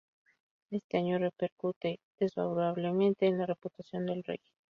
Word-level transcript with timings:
Este 0.71 0.97
hecho 0.97 1.19
repercute 1.19 1.99
desfavorablemente 2.19 3.27
en 3.27 3.37
la 3.37 3.45
reputación 3.45 4.07
del 4.07 4.23
Rey. 4.23 4.39